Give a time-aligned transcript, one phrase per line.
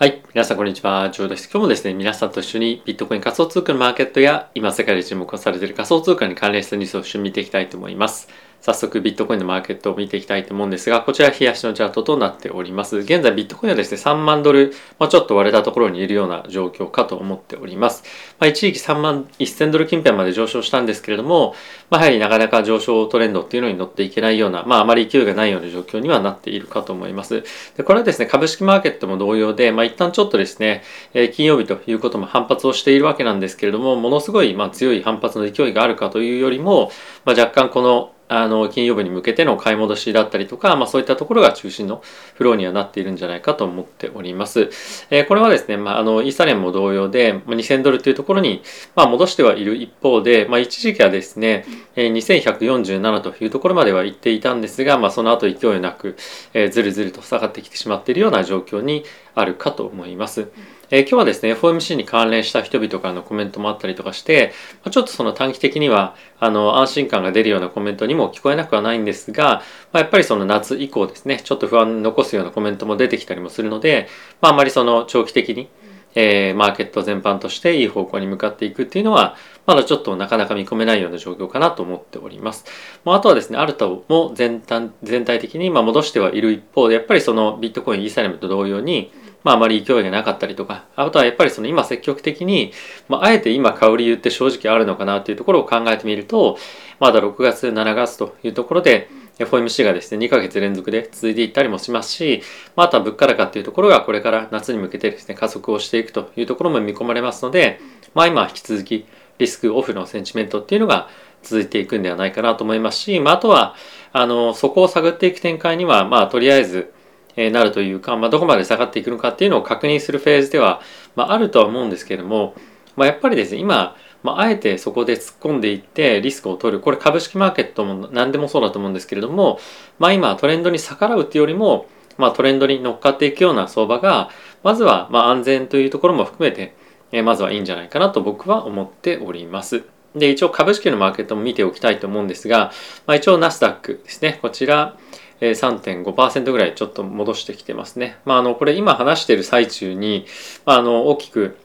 [0.00, 0.22] はい。
[0.32, 1.10] 皆さん、こんにちは。
[1.10, 1.50] ジョーです。
[1.52, 8.30] 今日もですね、皆さんと一緒にビットコイン仮想通貨のマーケットや、今世界で注目されている仮想通貨に関連したニュースを一緒に見ていきたいと思います。
[8.60, 12.98] 早速ビットコインのマーケットを見ていきたいと思うんですが、こちら冷やしのチャートとなっております。
[12.98, 18.04] 現在ビットコインはですね、3万ドル、まあ、ちょっと割れたところにいるような状況かと思っております。
[18.38, 21.54] まあ、一時期3万1000ドル近辺まで上昇したんですけれども、
[21.88, 27.42] まあ、やはりなかなか上昇トレンドっていうのに乗っていけないような、まあ、あまり勢いがないような状況にはなっているかと思います。
[27.76, 30.82] でこれはですね、株式マーケットも同様で、まあ、一旦ちょっとですね、
[31.14, 36.92] えー、金曜日ということも反発をしているわけなんですけれども、ものすごいまあ強い反発の勢いがあるかというよりも、
[37.24, 42.00] まあ、若干このあの金曜日に向けての買い戻しだったりとか、まあ、そういったところが中心の
[42.34, 44.70] フローにはなっているんじゃないかと思っております。
[45.10, 48.62] えー、これはですね、まあ、あのイーサレンも同様で、まあ、2000ドルというところに、
[48.94, 51.64] まあ、戻してはいる一方で、まあ、一時期はですね、
[51.96, 56.16] えー、2147というところまでは行っていたんですが、まあ、その後勢いなく、
[56.54, 60.48] えー、ずるずると下がってきてしまっているような状況にあるかと思います。
[60.92, 64.52] えー、今日はですね、FOMC に関連した人々からのコメントもあったりとかして、
[64.90, 74.08] ちょっとその短期的には、あの、安心感が出るようなコメントにも聞こえなくはないんですが、まあ、やっぱりその夏以降ですね、ちょっと不安に残すようなコメントも出てきたりもするので、
[74.40, 75.68] まあ、あまりその長期的に、
[76.14, 82.64] えー、マーケット全般としていい方向に向かっていくっていうのは、まだちょっとなかなか見込めないような状況かなと思っております。
[83.04, 89.12] まあ、あとはですね、アルタも全体全体的にま戻してはいる一方で、やっぱりそのビットコイン、イーサレムと同様に、
[89.44, 92.72] まあ、あまり勢いがなかったりとか、あとはやっぱりその今積極的に、
[93.08, 96.58] まあ、あえて今買う理由って正直あるのかなっていうところを考えてみると、
[96.98, 99.08] まだ6月、7月というところで、
[99.44, 102.42] FOMC がですね、2ヶ月連続で続いていったりもしますし、
[102.76, 107.80] まあ、とは物価高っていうところがこれから夏に向けてですね、加速をしていくというところも見込まれますので、
[108.14, 109.06] まあ今引き続き
[109.38, 111.08] リスクオフのセンチメントっていうのが
[111.42, 113.74] 続いていくんではないかなと思いますし、まあ、あとは、
[114.12, 116.92] あの、そこを探っていく展開には、まあ、とりあえず、
[117.36, 120.82] えなるというか、まあ、どこまで下がっていくのかっていうのを確認するフェーズでは、
[121.16, 122.54] まあ、あるとは思うんですけれども、
[122.96, 129.58] まあ、やっぱりですね今、まあ、あえてそこで突っ込んでいってリスクを取るこれ株式マーケットも何でもそうだと思うんですけれども、
[129.98, 131.86] まあ、今トレンドに逆らうっていうよりも、
[132.18, 134.30] まあ、トレンドに乗っかっていくような相場が
[134.62, 136.74] まずはまあ安全というところも含めて、
[137.12, 139.84] えまずはいいんじゃないかなと僕は思っております。
[140.14, 142.72] で一応株式のマーケットも見ておきたいと思うんですが、
[143.06, 144.96] まあ、一応ナスダックですねこちら
[145.40, 148.18] 3.5%ぐらいちょっと戻してきてますね。
[148.24, 150.26] まあ、あのこれ今話している最中に、
[150.66, 151.56] まあ、あの大きく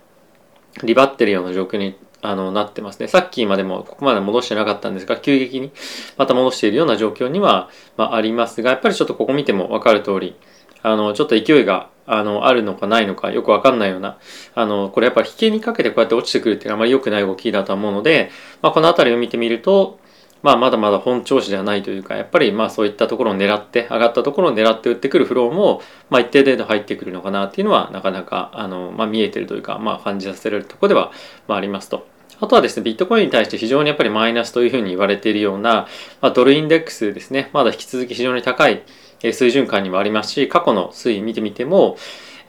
[0.83, 3.07] リバってるような状況にあのなってますね。
[3.07, 5.71] さっきまでもここまで戻してなかったんですが、急激に
[6.17, 10.35] また戻しているような状況には、まあ、ありますが、やっぱりちょっとここ見ても分かる通り、
[10.81, 14.17] あのちょっと勢いがあのあるのかないのかよく分かんないような、
[14.53, 18.29] あのこれやっぱり引けにかけてこうやって落ちてくるっていうのはあまり良くない動きだと思うので、
[18.61, 19.99] まあ、この辺りを見てみると、
[20.43, 25.81] まあ、まだまだ本調子ではないというかやっぱりまあそういったところを狙って上がったところを狙って打ってくるフローも、
[26.11, 31.11] まあ、一定程度入ってくるのかなっていうのはなかなかあの、まあ、見えてるというか、まあ、感じさせられるところでは、
[31.47, 32.14] まあ、ありますと。
[32.39, 35.87] あとはですね、ビットコインに対して非常にやっぱりマイナスというふうに言われているような、
[36.21, 38.83] まあ、ドルインデックスですね、まだ引き続き非常に高い
[39.21, 41.97] 水準感にもありますし、過去の推移見てみても、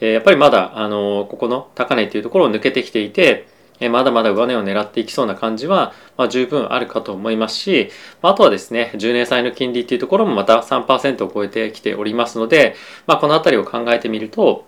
[0.00, 3.46] やっぱりまだ、あの、ここの高値というところを抜けてきていて、
[3.90, 7.90] まだまだ上値を狙っていきそうな感じは、ま、十分あるかと思いますし、
[8.22, 12.74] あとはですね、10年債の金利っていうところもまた3%を超えてきておりますので、
[13.06, 14.64] まあ、この辺りを考えてみると、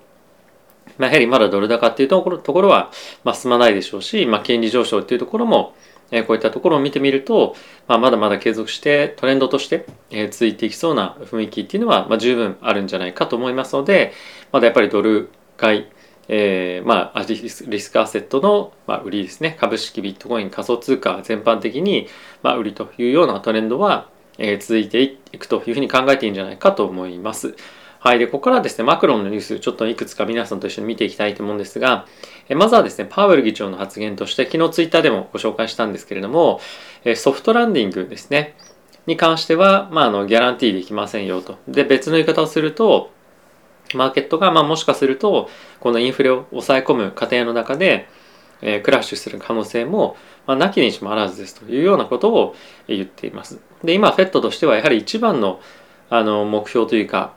[0.98, 2.90] まあ、やはりまだドル高っていうところところは、
[3.24, 5.74] まあ、進まないでしょうし、まあ、金利上昇っていうところも、
[6.10, 7.54] えこういったところを見てみると、
[7.86, 14.12] まあ、まだまだ継続してトレンドとして、え続いていきそうな雰囲気っていうのは、まあ、十分あるんじゃないかと思いますので
[14.50, 15.86] まだやっぱりドル買い
[16.28, 22.06] えー、まあ、リスクアセットの、まあ、売りですね株式ビットコイン仮想通貨全般的に、
[22.42, 27.56] まあ、売りというようなトレンドは、えー、続いていくというふうに考えていいんじゃないかと思います。
[28.00, 28.18] はい。
[28.18, 32.06] で、ここからですね、マクロンのニュース、ちょっといくつか皆さんと一緒に見ていきたいと思うんですが、
[32.48, 36.60] えまずはですね、パウエル議長の発言として、昨日ツイッターでもご紹介したんですけれども、
[37.04, 38.54] えソフトランディングですね、
[39.06, 41.58] に関しては、まあ、あの、ギャランティーできませんよと。
[41.66, 43.10] で、別の言い方をすると、
[43.94, 45.48] マーケットが、まあ、もしかすると
[45.80, 48.08] このインフレを抑え込む過程の中で、
[48.60, 52.54] え、クラッシュする可能性も、まあ、なきにしもあらずですというようなことを
[52.88, 53.60] 言っています。
[53.84, 55.60] で今 FED としてはやはり一番の
[56.10, 57.34] あの目標というか、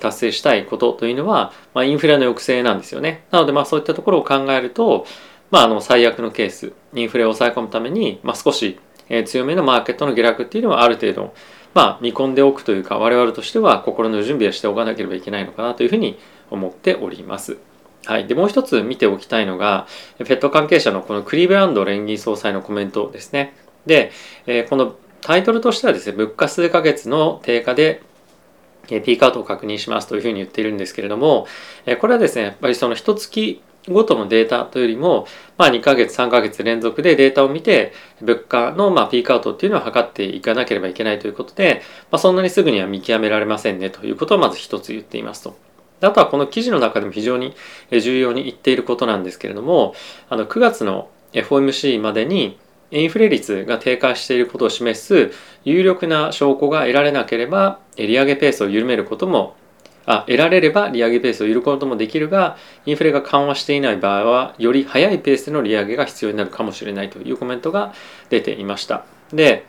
[0.00, 3.24] 達成したいことというのは、まあ、インフレの抑制なんですよね。
[3.30, 5.06] なのでまあそういったところを考えると、
[5.50, 8.78] まあ、あの最悪のケースインフレを抑え込むために、まあ、少し、
[9.26, 11.34] 強めのマーケットの下落っていうのはある程度
[11.74, 16.18] まあ、見込んでおくというか我々としては心の準備をしておかなければいけないのかなというふうに
[16.50, 17.58] 思っております。
[18.06, 19.86] はい、でもう一つ見ておきたいのが
[20.18, 23.54] フェット関係者のこのクリーブランド連銀総裁のコメントですね。
[23.86, 24.12] で、
[24.46, 28.02] え、このタイトルとしてはですね物価数ヶ月の低下で
[28.86, 31.46] ピークアウトを確認しますというふうに言っているんですけれども、
[32.00, 35.26] これはですね、やっぱりその一月ごとのデータというよりも、
[35.58, 37.92] まあ、2ヶ月3ヶ月連続でデータを見て
[38.22, 45.56] 物価のまあピークアウトっていうのを測っていかなければいけないということで、まあ、そんなにすぐには見極められませんねということをまず一つ言っていますと。
[46.00, 47.54] あとはこの記事の中でも非常に
[47.90, 49.94] 重要に言っていることなんですけれども
[50.28, 52.58] あの9月の FOMC までに
[52.94, 55.32] インフレ率が低下していることを示す
[55.64, 59.56] 有力な証拠が得られなければ利上げペースを緩めることも
[60.06, 62.56] あ得られれば利上げペースを緩ることもできるが
[62.86, 67.94] インフレが緩和していない場合はより速いペースでの利上げが必要になるかもしれないというコメントが
[68.28, 69.04] 出ていました。
[69.32, 69.66] で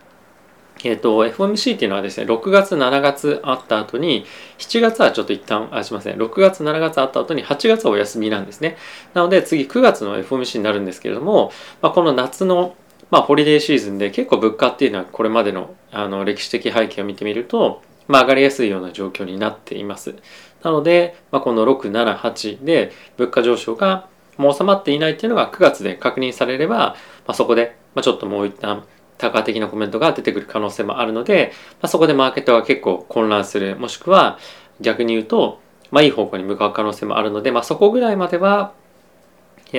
[0.83, 4.25] え、ー、と FOMC っていうのはですね6月7月あった後に
[4.57, 6.18] 7月はちょっと一旦あすいません。
[6.18, 8.78] 6月7月あった後に8月はお休みなんですね。
[9.13, 11.51] なので次9月の FOMC になるんですけれども、
[11.81, 12.75] まあ、この夏の
[13.16, 20.16] まあ、ホリデーシーズンで結構物価っていうのはこれまでのあの歴史的背景を見てみるとまあ、上がりやすいような状況になっています。
[20.62, 26.96] なので、まあ、この6、7、8で物価上昇がもう収まっていないっていうのが9月で確認されれば、ま
[27.28, 28.84] あ、そこで、まあ、ちょっともう一旦
[29.18, 34.40] 多価的なコメントが出てくる可能性もあるので、まあ、そこでマーケットが結構混乱するもしくは
[34.82, 38.74] 逆に言うと、まあ、いい方向に向かう可能性もあるので、まあ、そこぐらいまでは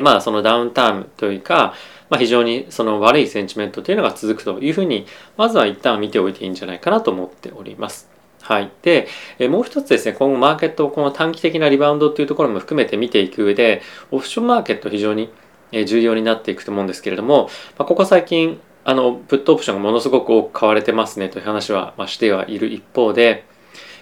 [0.02, 1.74] まあそのダウンタームというか、
[2.10, 5.06] まあ、非常にその悪いセンチメントというのが続くというふうに
[5.36, 8.16] まずは一旦見ておいていいんじゃないかなと思っております。
[8.46, 8.70] はい。
[8.82, 9.08] で、
[9.40, 15.32] えもう一つですね、今後マーケットをこの短期的なリバウンドっていうところも含めて見ていく上で、オプションマーケット非常に
[15.72, 23.44] 重要になっていくと思うんですけれども、まあここ最近、あの、プットオプションがものすごく多く買われてますねという話は、ましてはいる一方で、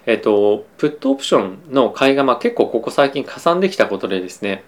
[0.05, 4.63] えっと、プットオプションの買いがま結構ここ最近かさんできたことでですね、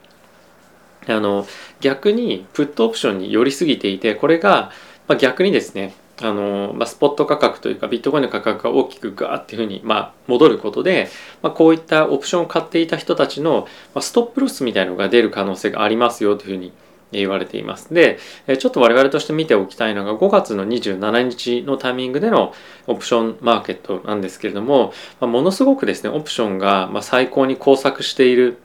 [1.13, 1.47] あの、
[1.81, 4.71] 逆にプットオプションに寄りすぎていて、これが、
[5.09, 11.09] ま逆にですね、あのまあ、スポット価格というかビットコインの価格が大きくガーっていうふうに、まあ、戻ることで、
[11.43, 16.73] まあ、こういったオプションを買っていた人たちの、まあ、ストップロスみたいのが出る可能性がありますよというふうに
[17.13, 17.93] 言われています。
[17.93, 18.19] で、
[18.59, 22.55] ちょっと我々として見ておきたいのが5月の27日のタイミングでの
[22.87, 28.59] オプションマーケットなんですけれども、まあ、ものすごくですね、オプションが最高に交錯している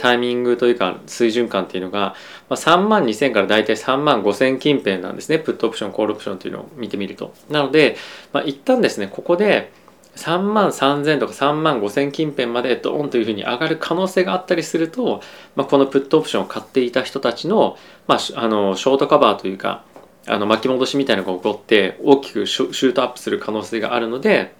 [0.00, 2.14] タイミングというか水準感っていうのが、
[2.48, 5.38] ま、3万2000から大体3万5000近辺なんですね。
[5.38, 7.34] プットオプションコールオプションというのを見てみると。
[7.50, 7.96] なので、
[8.32, 9.72] まあ、一旦ですねここで
[10.16, 15.22] 3万3000とか3万5000近辺までドーンというふうに上がる可能性があったりすると、
[15.56, 19.84] まあ、このプットオプションを買っていた人たちの,、まあ、あのショートカバーというか
[20.26, 24.54] あの巻き戻しみたいなのが起こって大きくシュートアップする可能性があるので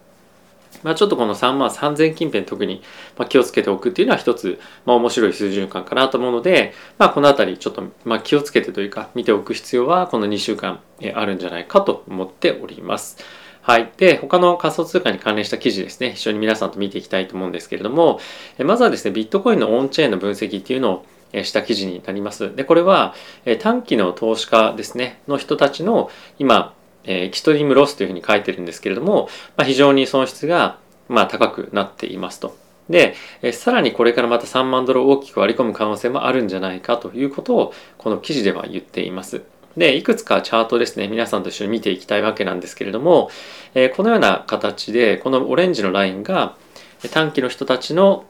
[0.83, 2.83] まあ、ちょっとこの3万3000近辺特に
[3.29, 10.81] 気をつけておくっていうのは一つ、まあ、面白い水準感かなと思うので、まあ、この辺りちょっとまあ気をつけてというか見ておく必要はこの2週間
[11.15, 13.19] あるんじゃないかと思っております。
[13.63, 13.93] はい。
[13.97, 18.19] で、他の仮想通貨に関連した記事ですね、一緒に皆さんと見ていきたいと思うんですけれども、
[18.59, 22.57] まずはですね、ビットコインのオンチェーンの分析っていうのをした記事になります。
[22.57, 23.15] で、これは
[23.61, 26.11] 短期の投資家ですね、の人たちの
[26.41, 26.75] 今、
[27.05, 30.79] えー、エキストリームロスというふうに書いてるんですけれども、まあ、非常に損失が、
[31.09, 32.57] まあ、高くなっていますと。
[32.89, 39.43] で、えさらにこれからまた3万ドルを大きく割り込む可能性もあるんじゃないかということをこの記事では言っています。
[39.77, 43.31] で、いくつかチャートですね、皆さんと一緒に見ていきたいわけなんですけれども、
[43.75, 46.57] えー、このような形で、このオレンジのラインが
[47.11, 48.25] 短期の人たちの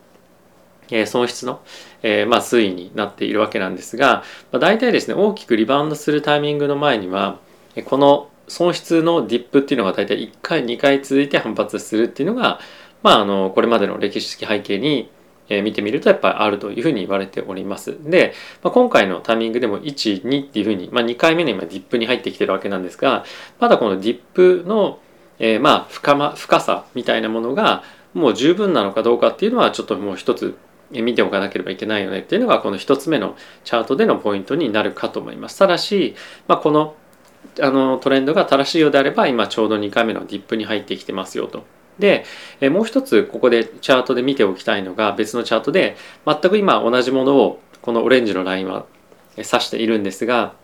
[1.06, 1.60] 損失の、
[2.02, 7.38] えー、まあ、推移になっているわけなんですが、まあ、大体ですね大きくリバウンドするタイミングの前には
[7.86, 12.60] この損失のディップっていうのが大体1回2回続いて反発するっていうのが、
[13.02, 15.10] まあ、あのこれまでの歴史的背景に
[15.48, 17.98] 見てみるとやっぱりあるというふうに言われております。
[18.04, 23.24] で、まあ、今回のタイミングでも1、2っていうふうに、まあ、2回目の今ディップに入ってきてるわけなんですが、
[23.58, 24.98] まだこのディップの、
[25.38, 27.82] えー、まあ深,、ま、深さみたいなものが
[28.12, 30.56] もう十分なのかどうかっていうのはちょっともう一つ
[30.90, 35.58] 見ておかなければいけないよねっていうのがこの一つ目のチャートでのポイントになるかと思います。
[35.58, 36.14] ただし、
[36.46, 36.94] まあ、この
[37.60, 41.64] あのトレンドが正しいようであれば今ちょうど2回目のディップに入ってきてますよと。
[41.98, 42.24] で
[42.60, 48.86] えもう一つここでチャートで見ておきたいのが別のチャートで全く今同じものをこのオレンジのラインは
[49.36, 50.54] 指しているんですが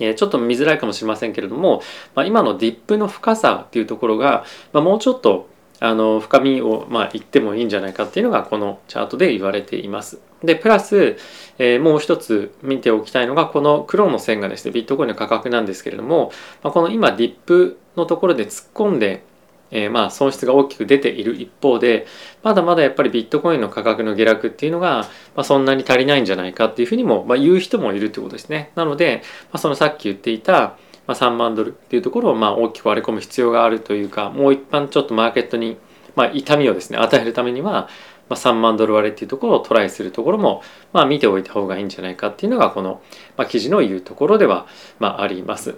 [0.00, 1.82] えちょっと見づらいかもしれませんけれども、
[2.14, 5.48] まあ、今のディップの深さっていうところが、まあ、もうちょっと
[5.82, 10.20] あの深みをまあ言ってもいいんじゃないかっていうのがこのチャートで言われています。
[10.44, 11.16] でプラス、
[11.58, 19.24] えー、もう一つ見ておきたいのがこの黒の線がですねビットコインの価格なんですけれども、まあ、この今ディップのところで突っ込んで
[19.72, 22.06] えー、まあ損失が大きく出ている一方で
[22.42, 28.70] まだまだやっぱりビットコインの価格の下落っていうのが、まあ、そんなに足りないんじゃないかっていうふうにも、まあ、言う人もいるってことですね。
[28.76, 30.76] なので、まあ、そのさっき言っていた、
[31.12, 35.76] まあ、3万ドルっていうところをまあ大きく割り込む必要があるというかもう一般ちょっとマーケットに
[36.14, 37.88] まあ、痛みをですね与えるためには、
[38.28, 43.00] まあ、3万ドル割れっていうところをトライするところも、まあ、見ておいた方がいいんじゃないかっていうのがこの、
[43.36, 44.66] まあ、記事の言うところでは、
[44.98, 45.76] まあ、あります。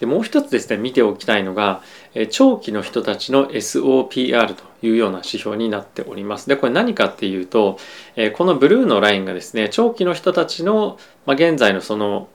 [0.00, 1.80] でもう一つですね見ておきたいのが
[2.28, 7.78] 長期の人たちの SOPR というような指標になっておりますでこれ何かっていうと
[8.36, 12.28] このブルーのラインがですね長期の人たちの、まあ、現在のその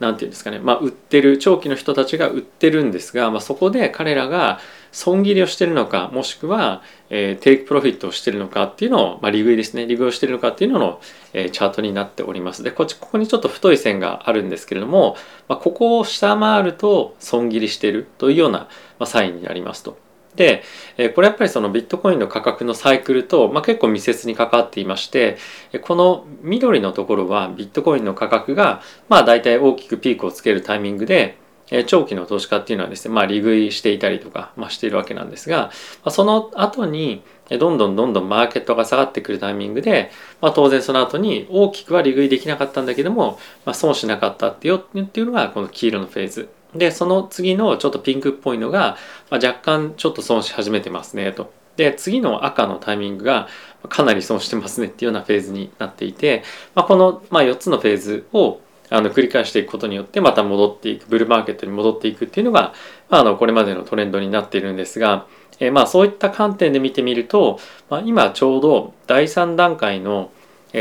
[0.00, 4.58] 何て言うんですかね、まあ、売ってる長期の人たちが売ってるんですが、まあ、そこで彼らが
[4.90, 9.86] 損切りをしてるのかもしくは、えー、テイクプロフィットをしてるのかっていうのを、まあ、利食いですね。
[9.86, 11.00] 利食いをしてるのかっていうのの、
[11.32, 12.62] えー、チャートになっております。
[12.62, 15.16] でこっちここにちょっと太い線があるんですけれども、
[15.48, 18.66] まあ、ここを下回ると損切りしてるというような、ま
[19.04, 19.96] あ、サインになりますと。
[20.34, 20.62] で、
[20.96, 25.36] えこれやっぱりそのビットコインの価格のサイクルと、まあ、結構密接に関わっていまして
[25.82, 31.36] この緑のところはビットコインの価格がまあ大体大きくピークをつけるタイミングで
[31.70, 35.70] え長期の投資家っていうのはですね、まあ、利食いしていたりとか、まあ、しているわけなんですが、ま
[36.04, 40.10] あ、その後にどんどんどんどんマーケットが下がってくるタイミングで、
[40.42, 46.48] まあ、当然その後に大きくは利食いできなかったんだけども、まあ、損しなかったっていうっていうのがこの黄色のフェーズ。
[46.74, 48.96] でその次のちょっとピンクっぽいのが、
[49.30, 51.52] まあ、若干ちょっと損し始めてますねと。
[51.76, 53.48] で次の赤のタイミングが
[53.88, 58.60] かなり損してますねっていうようなフェーズになっていて、まあ、この、まあ、4つのフェーズを
[58.90, 62.74] あの繰り返していくことによってまた戻っていくブルーマーケットに戻っていくっていうのが、
[63.08, 65.26] まあ、あのこれまでのトレンドになっているんですが、
[65.60, 70.30] えー、まあそういった観点で見てみると、まあ、今ちょうど第3段階の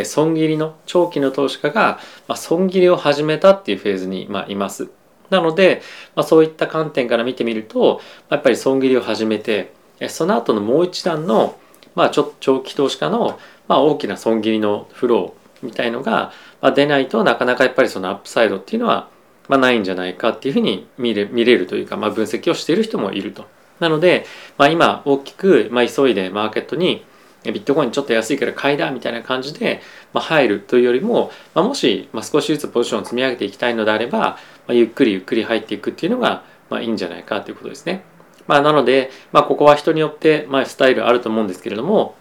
[0.03, 1.99] 損切りの長期の投資家が
[2.35, 4.89] 損切りを始めたっていうフェーズにまいます。
[5.31, 5.81] なので、
[6.15, 9.73] まあ、そういった観点から見てみるとやっぱり損切りを始めて
[10.09, 11.57] その後のもう一段の、
[11.95, 19.09] まあ、ちょ長期投資家の、まあ、大きな損切りのフローみたいのが、まあ、出ないとなかなかやっぱりそのアップサイドっていうのは、
[19.47, 23.45] まあ、ないんじゃないかっていうふうに見れ見れるというか、まあ、分析をしている人もいると。
[23.79, 24.25] なので、
[24.57, 27.05] まあ、今大きく、まあ、急いでマーケットに
[27.45, 29.81] ビットコインちょっと安いから買いだみたいな感じで、
[30.13, 34.37] まあ、入るというよりも、まあ、もし、まあ、少しずつポジションを積み上げていきたいのであれば、
[34.71, 38.03] まあ、ゆっくりゆっくり入っていくっていうのが、まあ、いいんじゃないかということですね。
[38.47, 42.15] まあ、なので、まあ、ここは人によって、まあ、スタイルあると思うんですけれども、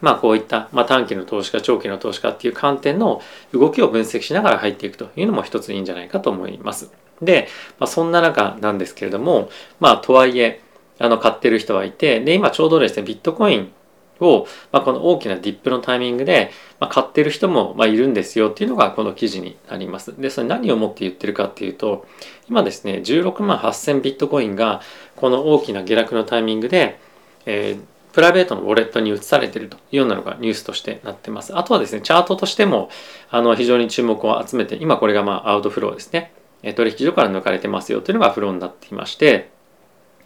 [0.00, 3.20] まあ、こういった、まあ、短期の投資家長期の投資家っていう観点の
[3.52, 6.90] 動きを分析しながら入っていくというのも一ついいんじゃないかと思います。
[7.20, 9.48] で、まあ、そんな中なんですけれども
[9.80, 10.60] まあとはいえ
[10.98, 13.72] あの買ってる人はいてで今ちょうどですねビットコイン
[14.20, 20.18] を、まあ、この大きなディップのタイミングで、まあ、買ってる人も、まあ、いるんですよっていうのがこの記事になります。
[20.20, 22.06] で、それ何をもって言ってるかっていうと、
[22.48, 24.80] 今ですね、16万8000ビットコインが
[25.16, 26.98] この大きな下落のタイミングで、
[27.44, 27.80] えー、
[28.12, 31.56] プライベートのウォレットに移されているというようなのがニュースとしてなってます。
[31.56, 32.88] あとはですね、チャートとしても
[33.30, 36.32] あの非常に注目を集めて、今これがまあアウトフローですね。
[36.74, 39.50] 取引所から抜かれてますよというのがフローになっていまして、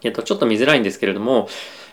[0.02, 1.49] えっと、ちょっと見づらいんですけれども、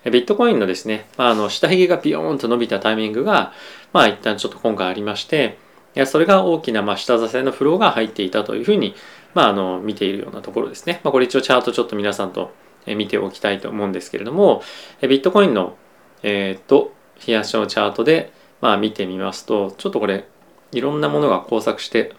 [0.06, 3.54] ビットコインのですね、まあ、あの下髭がビヨーンと伸びたタイミングが、
[3.94, 5.58] まあ一旦ちょっと今回ありまして、
[5.96, 8.96] いやそれが大きなま下支えのフローが入っていたというふうに、
[9.34, 11.02] まあ、あの見ているようなところですね。
[11.04, 12.52] まあ、これ一応チャートちょっと皆さんと
[12.86, 14.62] 見ておきたいと思うんですけれども、
[15.02, 15.76] ビットコインの、
[16.24, 16.94] えー、っと、
[17.26, 20.26] 冷やしのチャートで、まあ、見てみますと、ちょっとこれ、
[20.72, 22.14] いろんなものが交錯して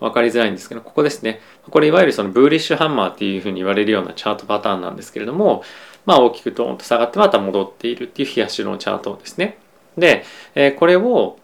[0.00, 1.40] 分かりづらいんですけど、ここですね。
[1.70, 5.62] これいわゆるそのブーリッシュハンマーっていうふうに言われるようなチャートパターンなんですけれども、
[6.08, 9.58] まあ大きくドーンと下がってまた戻っているっていう冷やしのチャートですね。
[9.98, 10.24] で、
[10.54, 11.38] えこれを、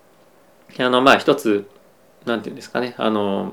[0.79, 1.69] あの、まあ一つ、
[2.25, 3.53] なんていうんですかね、あの、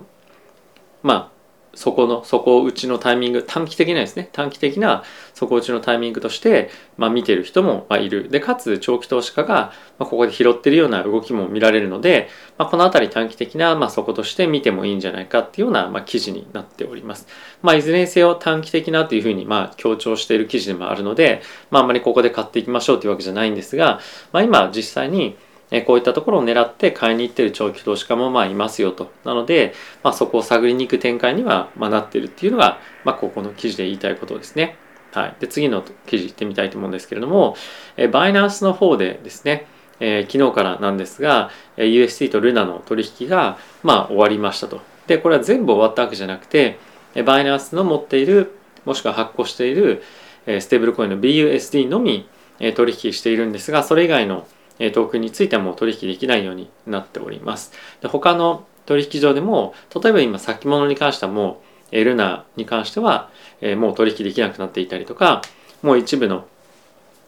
[1.03, 1.30] まあ
[1.73, 4.29] そこの底打ちのタイミング短期的なですね。
[4.33, 8.29] 短期的な底打ちのタイミングとして、まあ、見てる人もいる。
[8.29, 17.27] でかつ長期投資家が、ま、ここで拾ってるような動きも見られるので、まあ、この辺り短期的な、まあ、底として見てもいいんじゃないかっていうような、まあ、記事になっております、
[17.61, 23.99] まあ、いずれにせよ短期的なというふうに、まあ、強調している記事でもあるので、まあ、あんまりここで買っていきましょうというわけじゃないんですが、
[24.31, 25.37] まあ、今実際に
[25.79, 29.09] こういったところを狙って買いに行ってる長期投資家もまあいますよと。
[29.23, 29.73] なので、
[30.03, 34.75] まあ、そこを探りに行く展開にはまなってるっていうのが、まあ、ここの記事で言いたいことですね。
[35.13, 35.35] はい。
[35.39, 37.55] で、次の記事行ってみたいと思うんですけれども、
[37.95, 39.65] えバイナンスの方でですね、
[40.01, 44.81] えー、昨日からなんですが、UST とルナの取引がまあ終わりましたと。
[45.07, 46.79] で、これは全部終わったわけじゃなくて、
[47.25, 48.51] バイナンスの持っている、
[48.85, 50.01] もしくは発行している
[50.45, 52.27] ステーブルコインの BUSD のみ
[52.75, 54.47] 取引しているんですが、それ以外の
[54.89, 57.73] トークンについても取引できないようになっております。
[58.01, 61.61] で他の取引所でも、例えば今先物に関してはも
[61.91, 63.29] う、ルナに関しては、
[63.77, 65.41] もう取引できなくなっていたりとか、
[65.81, 66.45] もう一部の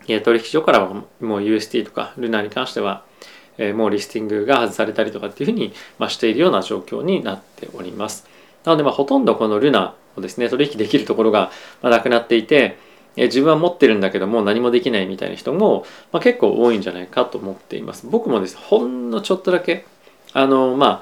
[0.08, 3.04] 取引所からはもう UST とかルナに関しては、
[3.76, 8.28] もうリスティングが外されたりとかっていうふうに、ましているような状況になっております。
[8.66, 12.78] なので、ま、ほとんどこのルナをですね、取引できるところがなくなっていて、
[13.16, 19.86] え自分は持ってるんだけども何もできないみたいな人も、まあ、結構多いんじゃないかと思っています僕もですほんのちょっとだけ
[20.34, 21.02] あのま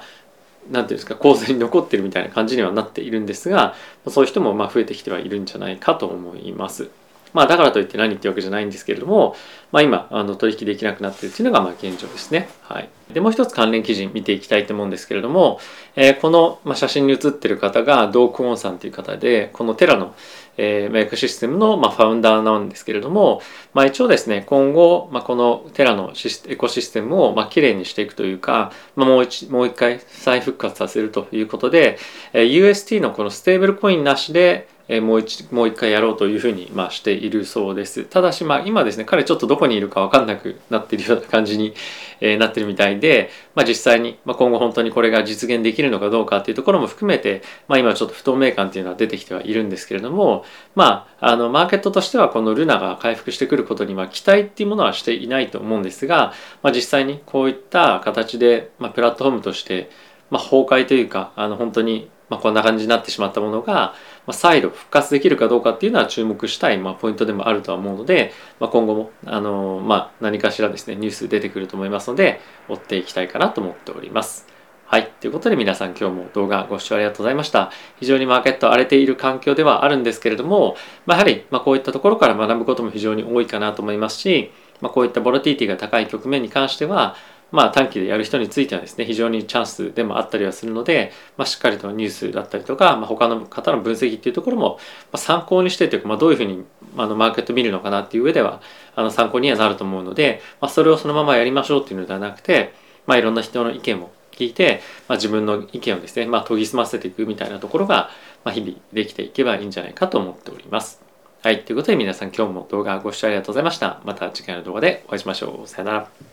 [0.70, 3.74] 何て言うんですか構図に残ってるみたいな感じにはなっているんですが
[4.08, 6.90] そういう人もまあ増えてきてはいるんじゃないかと思います。
[7.32, 9.36] まあだからといって何ってわけじゃないんですけれども、
[9.70, 12.48] まあ今、あの取引できなくなってるっていうのがまあ現状ですね。
[12.62, 12.88] はい。
[13.12, 15.58] で、もう一つ関連記事見ていきたいと思うんですけれども、
[15.96, 20.14] えー、この、ま、写真に写ってる方がドークオンさんという方で、このテラの、
[20.56, 23.40] えー、メイクシステムの、まあ、ファウンダーなんですけれども、
[23.74, 31.98] まあ一応ですね、今後、まあ、このテラのシスエコシステムを、まあ、綺麗にしていくというか、まあ、もう一、もう一回再復活させるということで、
[32.32, 38.04] えー、UST のこのステーブルコインなしで、えもう一もう一回やろうというふうに、まあ、しているそうです。
[38.04, 41.74] ただし、まあ、今ですね、彼ちょっとどこにいるか分かんなくなっているような感じに、
[42.20, 59.90] えー、なってるみたいで、まあ、実際に、まあ、今後本当にこれが実現できるのかどうかっていうところも含めて、まあ、今ちょっと不透明感っていうのは出てきてはいるんですけれども、まあ、あのマーケットとしてはこのルナが回復してくることに、まあ、期待っていうものはしていないと思うんですが、まあ、実際にこういった形で、まあ、プラットフォームとして、
[60.30, 63.94] まあ、崩壊というかあの本当にまあ、こんな感じになってしまったものが、
[64.26, 74.46] ま、再度復活できるかどうかっていうのは注目したい、ま、ポイントでもあるとは思うので、ま、今後も、あのま、何かしらですねニュース出てくると思いますので追っていきたいかなと思っております。
[74.92, 75.10] はい。
[75.20, 77.70] ということで皆さん今日も動画ご視聴ありがとうございました。
[77.98, 80.76] 非常にマーケット荒れている環境ではあるんですけれども、
[81.06, 84.52] まあ、やはりまこういったところから学ぶことも非常に多いかなと思いますし、
[84.82, 87.16] まあ、こういったボラティティが高い局面に関しては、
[87.52, 94.78] まあ、短期でやる人についてはですね非常にチャンスでもあったりはするので、まあ、しっかりとニュースだったりとか、まあ、他の方の分析っていうところも
[95.14, 96.64] 参考にしてというか、まあ、どういうふうに
[96.96, 98.62] あのマーケット見るのかなっていう上では
[98.96, 102.74] あの参考にはなると思うので、まあ、それをそのままやりましょうっていうのではなくて、
[103.06, 108.10] まあ、いろんな人の意見も聞いて、まあ、自分の意見をですね、まあ、研ぎ澄ませていくみたいなところが、
[108.44, 111.00] まあ、日々できていけばいいんじゃないかと思っております。
[111.42, 111.64] はい。
[111.64, 114.00] ということで皆さん今日も動画ご視聴ありがとうございました。
[114.04, 115.68] また次回の動画でお会いしましょう。
[115.68, 116.31] さよなら。